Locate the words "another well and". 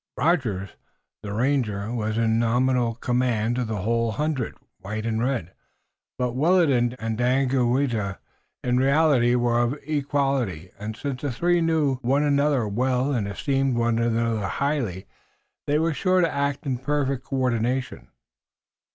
12.23-13.27